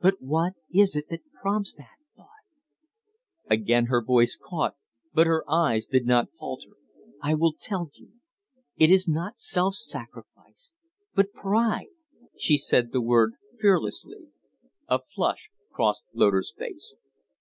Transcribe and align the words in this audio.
But 0.00 0.22
what 0.22 0.52
is 0.72 0.94
it 0.94 1.06
that 1.10 1.28
prompts 1.40 1.74
that 1.74 1.96
thought?" 2.16 2.44
Again 3.50 3.86
her 3.86 4.00
voice 4.00 4.38
caught, 4.40 4.76
but 5.12 5.26
her 5.26 5.42
eyes 5.50 5.86
did 5.86 6.06
not 6.06 6.28
falter. 6.38 6.76
"I 7.20 7.34
will 7.34 7.54
tell 7.60 7.90
you. 7.96 8.12
It 8.76 8.92
is 8.92 9.08
not 9.08 9.40
self 9.40 9.74
sacrifice 9.74 10.70
but 11.16 11.32
pride!" 11.32 11.88
She 12.38 12.56
said 12.56 12.92
the 12.92 13.02
word 13.02 13.32
fearlessly. 13.60 14.28
A 14.88 15.00
flush 15.00 15.50
crossed 15.72 16.04
Loder's 16.14 16.54
face. 16.56 16.94